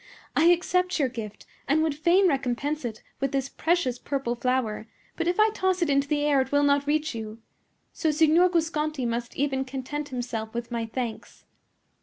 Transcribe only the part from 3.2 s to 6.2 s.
this precious purple flower; but if I toss it into